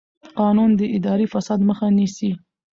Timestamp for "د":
0.79-0.81